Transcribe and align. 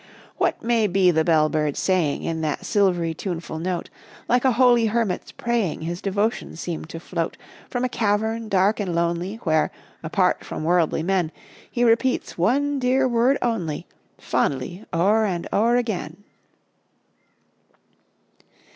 "What 0.39 0.63
may 0.63 0.87
be 0.87 1.11
the 1.11 1.23
bell 1.23 1.47
bird 1.47 1.77
saying, 1.77 2.23
In 2.23 2.41
that 2.41 2.65
silvery, 2.65 3.13
tuneful 3.13 3.59
note? 3.59 3.91
Like 4.27 4.43
a 4.43 4.53
holy 4.53 4.87
hermit's 4.87 5.31
praying 5.31 5.81
His 5.81 6.01
devotions 6.01 6.59
seem 6.59 6.85
to 6.85 6.99
float 6.99 7.37
From 7.69 7.83
a 7.83 7.87
cavern 7.87 8.49
dark 8.49 8.79
and 8.79 8.95
lonely, 8.95 9.35
Where, 9.43 9.69
apart 10.01 10.43
from 10.43 10.63
worldly 10.63 11.03
men, 11.03 11.31
He 11.69 11.83
repeats 11.83 12.35
one 12.35 12.79
dear 12.79 13.07
word 13.07 13.37
only, 13.43 13.85
Fondly 14.17 14.83
o'er 14.91 15.23
and 15.23 15.47
o'er 15.53 15.75
again." 15.75 16.23